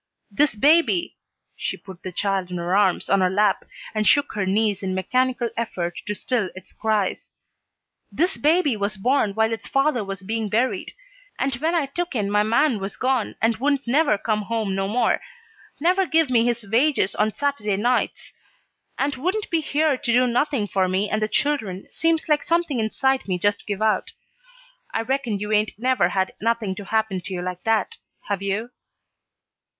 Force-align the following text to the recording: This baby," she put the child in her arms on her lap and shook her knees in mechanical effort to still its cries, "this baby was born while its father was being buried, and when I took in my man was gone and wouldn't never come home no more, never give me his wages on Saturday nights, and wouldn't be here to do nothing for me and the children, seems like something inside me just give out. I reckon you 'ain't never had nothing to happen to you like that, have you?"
This 0.31 0.55
baby," 0.55 1.15
she 1.55 1.77
put 1.77 2.01
the 2.01 2.11
child 2.11 2.49
in 2.49 2.57
her 2.57 2.75
arms 2.75 3.07
on 3.07 3.21
her 3.21 3.29
lap 3.29 3.65
and 3.93 4.07
shook 4.07 4.33
her 4.33 4.47
knees 4.47 4.81
in 4.81 4.95
mechanical 4.95 5.51
effort 5.55 6.01
to 6.07 6.15
still 6.15 6.49
its 6.55 6.73
cries, 6.73 7.29
"this 8.11 8.35
baby 8.35 8.75
was 8.75 8.97
born 8.97 9.35
while 9.35 9.53
its 9.53 9.67
father 9.67 10.03
was 10.03 10.23
being 10.23 10.49
buried, 10.49 10.93
and 11.37 11.53
when 11.57 11.75
I 11.75 11.85
took 11.85 12.15
in 12.15 12.31
my 12.31 12.41
man 12.41 12.79
was 12.79 12.95
gone 12.95 13.35
and 13.43 13.57
wouldn't 13.57 13.85
never 13.87 14.17
come 14.17 14.41
home 14.41 14.73
no 14.73 14.87
more, 14.87 15.21
never 15.79 16.07
give 16.07 16.31
me 16.31 16.45
his 16.45 16.65
wages 16.67 17.13
on 17.17 17.31
Saturday 17.31 17.77
nights, 17.77 18.33
and 18.97 19.15
wouldn't 19.15 19.51
be 19.51 19.61
here 19.61 19.97
to 19.97 20.11
do 20.11 20.25
nothing 20.25 20.67
for 20.67 20.87
me 20.87 21.11
and 21.11 21.21
the 21.21 21.27
children, 21.27 21.85
seems 21.91 22.27
like 22.27 22.41
something 22.41 22.79
inside 22.79 23.27
me 23.27 23.37
just 23.37 23.67
give 23.67 23.83
out. 23.83 24.13
I 24.91 25.03
reckon 25.03 25.37
you 25.37 25.51
'ain't 25.51 25.77
never 25.77 26.09
had 26.09 26.31
nothing 26.41 26.73
to 26.77 26.85
happen 26.85 27.21
to 27.21 27.33
you 27.35 27.43
like 27.43 27.63
that, 27.65 27.97
have 28.29 28.41
you?" 28.41 28.71